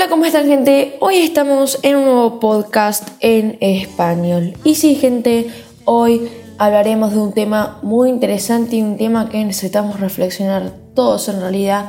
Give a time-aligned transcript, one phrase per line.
[0.00, 0.96] están gente?
[1.00, 4.54] Hoy estamos en un nuevo podcast en español.
[4.62, 5.48] Y sí gente,
[5.86, 6.28] hoy
[6.58, 11.88] hablaremos de un tema muy interesante y un tema que necesitamos reflexionar todos en realidad.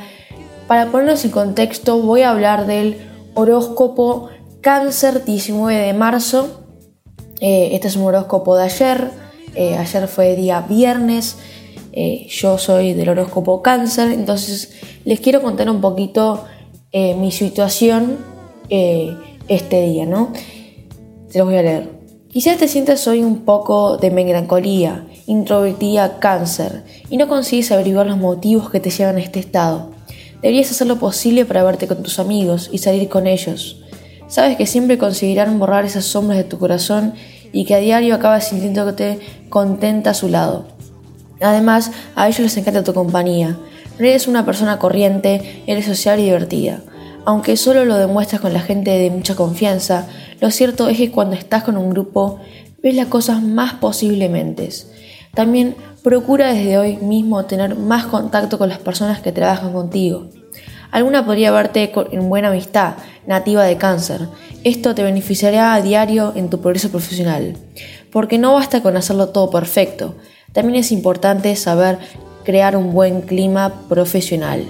[0.67, 2.97] Para ponernos en contexto voy a hablar del
[3.35, 4.29] horóscopo
[4.61, 6.63] cáncer 19 de marzo.
[7.41, 9.11] Eh, este es un horóscopo de ayer.
[9.53, 11.37] Eh, ayer fue día viernes.
[11.91, 14.73] Eh, yo soy del horóscopo cáncer, entonces
[15.05, 16.45] les quiero contar un poquito
[16.91, 18.17] eh, mi situación
[18.69, 19.15] eh,
[19.47, 20.33] este día, ¿no?
[21.29, 21.99] Se los voy a leer.
[22.29, 28.17] Quizás te sientas hoy un poco de melancolía, introvertida, cáncer, y no consigues averiguar los
[28.17, 29.91] motivos que te llevan a este estado.
[30.41, 33.83] Deberías hacer lo posible para verte con tus amigos y salir con ellos.
[34.27, 37.13] Sabes que siempre conseguirán borrar esas sombras de tu corazón
[37.51, 40.67] y que a diario acabas sintiéndote contenta a su lado.
[41.41, 43.57] Además, a ellos les encanta tu compañía,
[43.99, 46.81] no eres una persona corriente, eres social y divertida.
[47.25, 50.07] Aunque solo lo demuestras con la gente de mucha confianza,
[50.39, 52.39] lo cierto es que cuando estás con un grupo
[52.81, 54.69] ves las cosas más posiblemente.
[55.33, 60.29] También procura desde hoy mismo tener más contacto con las personas que trabajan contigo.
[60.91, 62.95] Alguna podría verte en buena amistad,
[63.27, 64.27] nativa de cáncer.
[64.63, 67.57] Esto te beneficiará a diario en tu progreso profesional.
[68.11, 70.15] Porque no basta con hacerlo todo perfecto.
[70.51, 71.99] También es importante saber
[72.49, 74.65] crear un buen clima profesional.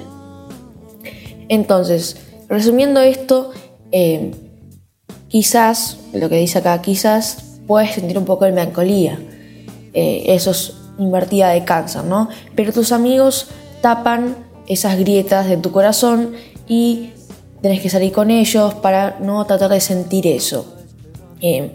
[1.48, 2.18] Entonces,
[2.50, 3.52] resumiendo esto,
[3.94, 4.32] eh,
[5.30, 9.18] quizás, lo que dice acá, quizás puedes sentir un poco de melancolía.
[9.94, 12.28] Eh, eso es invertida de cáncer, ¿no?
[12.54, 13.48] Pero tus amigos
[13.80, 14.36] tapan
[14.68, 16.34] esas grietas de tu corazón
[16.68, 17.12] y
[17.62, 20.76] tenés que salir con ellos para no tratar de sentir eso.
[21.40, 21.72] Eh,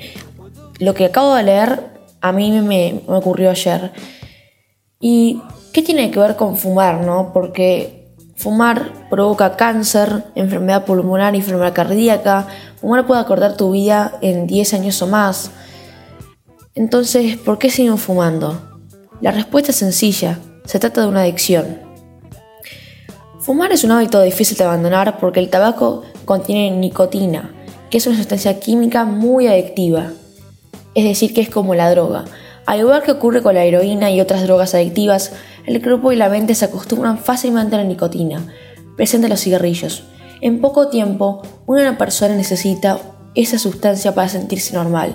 [0.80, 1.80] lo que acabo de leer
[2.20, 3.90] a mí me, me ocurrió ayer
[5.00, 5.40] y
[5.74, 7.32] ¿Qué tiene que ver con fumar, no?
[7.32, 12.46] Porque fumar provoca cáncer, enfermedad pulmonar, enfermedad cardíaca.
[12.80, 15.50] Fumar puede acordar tu vida en 10 años o más.
[16.76, 18.78] Entonces, ¿por qué siguen fumando?
[19.20, 20.38] La respuesta es sencilla.
[20.64, 21.80] Se trata de una adicción.
[23.40, 27.52] Fumar es un hábito difícil de abandonar porque el tabaco contiene nicotina,
[27.90, 30.12] que es una sustancia química muy adictiva.
[30.94, 32.26] Es decir, que es como la droga.
[32.64, 35.32] Al igual que ocurre con la heroína y otras drogas adictivas,
[35.66, 38.46] el cuerpo y la mente se acostumbran fácilmente a la nicotina,
[38.96, 40.04] presente en los cigarrillos.
[40.40, 42.98] En poco tiempo, una persona necesita
[43.34, 45.14] esa sustancia para sentirse normal.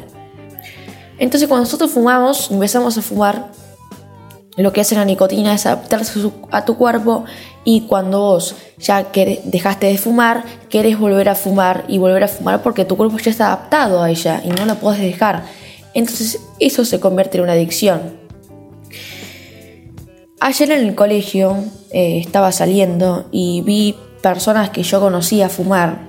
[1.20, 3.52] Entonces cuando nosotros fumamos, empezamos a fumar,
[4.58, 6.20] lo que hace la nicotina es adaptarse
[6.52, 7.26] a tu cuerpo
[7.64, 9.08] y cuando vos ya
[9.46, 13.32] dejaste de fumar, querés volver a fumar y volver a fumar porque tu cuerpo ya
[13.32, 15.44] está adaptado a ella y no la puedes dejar.
[15.94, 18.19] Entonces eso se convierte en una adicción.
[20.42, 21.58] Ayer en el colegio
[21.92, 26.08] eh, estaba saliendo y vi personas que yo conocía fumar.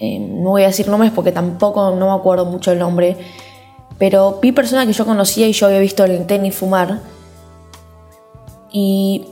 [0.00, 3.16] Eh, no voy a decir nombres porque tampoco no me acuerdo mucho el nombre.
[3.98, 7.02] Pero vi personas que yo conocía y yo había visto el tenis fumar.
[8.72, 9.26] Y.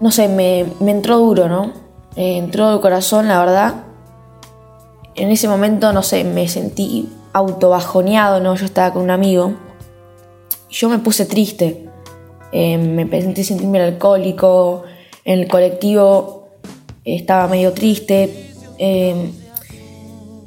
[0.00, 1.72] No sé, me, entró duro, ¿no?
[2.16, 3.74] entró el corazón, la verdad.
[5.14, 8.56] En ese momento, no sé, me sentí autobajoneado, ¿no?
[8.56, 9.54] Yo estaba con un amigo
[10.74, 11.88] yo me puse triste.
[12.52, 14.82] Eh, me empecé sentirme alcohólico.
[15.24, 16.48] En el colectivo
[17.04, 18.50] estaba medio triste.
[18.78, 19.30] Eh,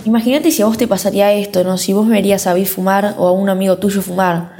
[0.04, 1.78] imagínate si a vos te pasaría esto, ¿no?
[1.78, 4.58] Si vos me verías a mí fumar o a un amigo tuyo fumar.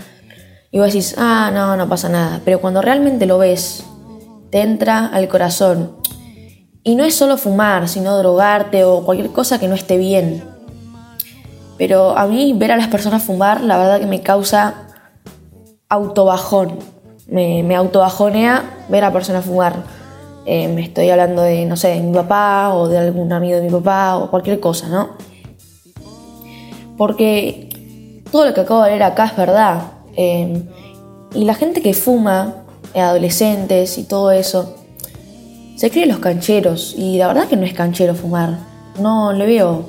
[0.72, 2.42] Y vos decís, ah, no, no pasa nada.
[2.46, 3.84] Pero cuando realmente lo ves,
[4.50, 5.98] te entra al corazón.
[6.84, 10.44] Y no es solo fumar, sino drogarte o cualquier cosa que no esté bien.
[11.78, 14.87] Pero a mí ver a las personas fumar, la verdad que me causa
[15.90, 16.80] autobajón.
[17.28, 19.84] Me, me autobajonea ver a personas fumar.
[20.46, 23.64] Eh, me estoy hablando de, no sé, de mi papá o de algún amigo de
[23.64, 25.10] mi papá o cualquier cosa, ¿no?
[26.98, 29.82] Porque todo lo que acabo de leer acá es verdad.
[30.16, 30.64] Eh,
[31.34, 32.64] y la gente que fuma,
[32.94, 34.78] eh, adolescentes y todo eso,
[35.76, 36.96] se cree los cancheros.
[36.98, 38.58] Y la verdad que no es canchero fumar.
[39.00, 39.86] No le veo,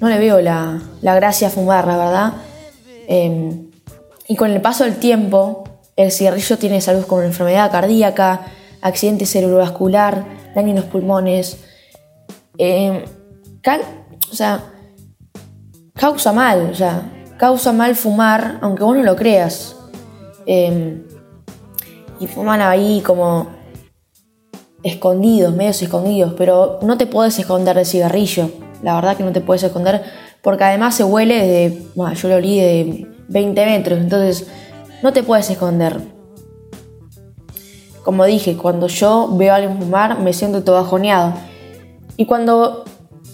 [0.00, 2.32] no le veo la, la gracia fumar, la verdad.
[4.26, 5.64] Y con el paso del tiempo,
[5.96, 8.46] el cigarrillo tiene salud como enfermedad cardíaca,
[8.80, 10.24] accidente cerebrovascular,
[10.54, 11.58] daño en los pulmones.
[12.58, 13.04] Eh,
[14.30, 14.64] o sea,
[15.94, 19.76] causa mal, o sea, causa mal fumar, aunque vos no lo creas.
[20.46, 21.02] Eh,
[22.20, 23.48] y fuman ahí como
[24.82, 28.50] escondidos, medios escondidos, pero no te puedes esconder del cigarrillo.
[28.82, 30.02] La verdad que no te puedes esconder,
[30.42, 31.82] porque además se huele de.
[31.94, 34.46] Bueno, yo lo olí de 20 metros, entonces
[35.02, 36.00] no te puedes esconder.
[38.02, 41.34] Como dije, cuando yo veo a alguien fumar me siento todo bajoneado.
[42.16, 42.84] Y cuando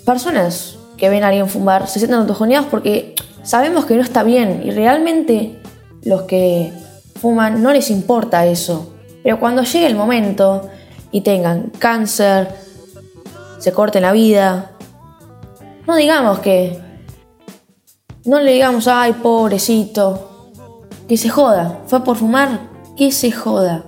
[0.04, 4.62] personas que ven a alguien fumar se sienten autojoneados porque sabemos que no está bien
[4.64, 5.60] y realmente
[6.02, 6.72] los que
[7.20, 8.94] fuman no les importa eso.
[9.22, 10.68] Pero cuando llegue el momento
[11.10, 12.48] y tengan cáncer,
[13.58, 14.70] se corten la vida,
[15.86, 16.89] no digamos que,
[18.30, 20.52] no le digamos, ay, pobrecito,
[21.08, 22.60] que se joda, fue por fumar,
[22.96, 23.84] que se joda,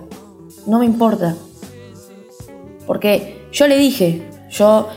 [0.67, 1.37] no me importa.
[2.85, 4.89] Porque yo le dije, yo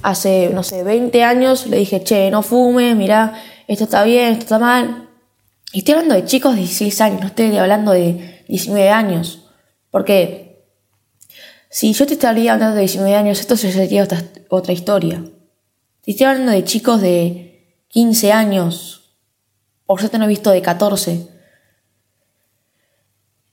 [0.00, 3.32] hace, no sé, 20 años le dije, che, no fume, mira,
[3.66, 5.08] esto está bien, esto está mal.
[5.72, 9.48] Y estoy hablando de chicos de 16 años, no estoy hablando de 19 años.
[9.90, 10.68] Porque
[11.68, 15.24] si yo te estaría hablando de 19 años, esto sería otra, otra historia.
[16.02, 17.53] Si estoy hablando de chicos de
[17.94, 19.14] 15 años,
[19.86, 21.28] por suerte no he visto de 14.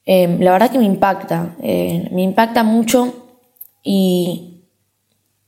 [0.04, 3.38] Em, la verdad que me impacta, eh, me impacta mucho
[3.84, 4.64] y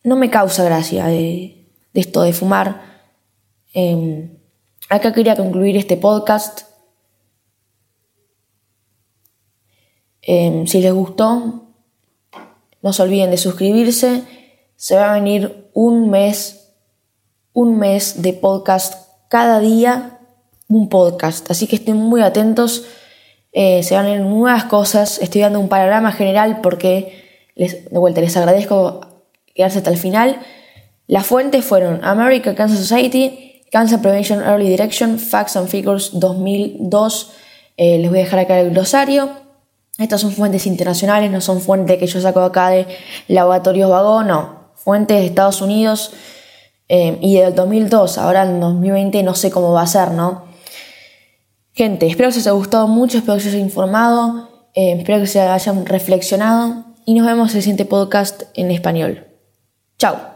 [0.03, 2.83] no me causa gracia de, esto de fumar.
[3.73, 4.29] Eh,
[4.89, 6.61] acá quería concluir este podcast.
[10.21, 11.73] Em, si les gustó,
[12.83, 14.23] no se olviden de suscribirse.
[14.75, 16.62] Se va a venir un mes
[17.53, 18.95] un mes de podcast
[19.29, 20.19] cada día,
[20.67, 21.49] un podcast.
[21.49, 22.85] Así que estén muy atentos.
[23.51, 25.19] Eh, se van a ver nuevas cosas.
[25.19, 29.01] Estoy dando un panorama general porque, les, de vuelta, les agradezco
[29.53, 30.39] quedarse hasta el final.
[31.07, 37.31] Las fuentes fueron American Cancer Society, Cancer Prevention Early Direction, Facts and Figures 2002.
[37.77, 39.29] Eh, les voy a dejar acá el glosario.
[39.99, 42.87] Estas son fuentes internacionales, no son fuentes que yo saco acá de
[43.27, 44.71] laboratorios vagón, no.
[44.75, 46.13] Fuentes de Estados Unidos.
[46.95, 50.43] Eh, y del 2002, ahora en 2020 no sé cómo va a ser, ¿no?
[51.71, 55.25] Gente, espero que os haya gustado mucho, espero que os haya informado, eh, espero que
[55.25, 59.25] se hayan reflexionado y nos vemos en el siguiente podcast en español.
[59.97, 60.32] Chao.